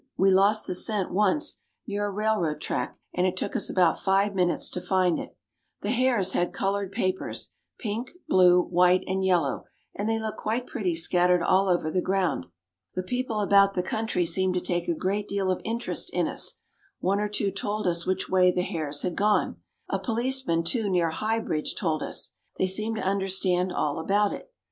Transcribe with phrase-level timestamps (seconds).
[0.17, 4.33] We lost the scent once, near a railroad track, and it took us about five
[4.33, 5.37] minutes to find it.
[5.81, 10.95] "The hares had colored papers, pink, blue, white, and yellow, and they looked quite pretty
[10.95, 12.47] scattered all over the ground.
[12.95, 16.55] "The people about the country seemed to take a great deal of interest in us;
[16.99, 19.57] one or two told us which way the hares had gone;
[19.87, 22.37] a policeman too, near High Bridge, told us.
[22.57, 24.51] They seemed to understand all about it.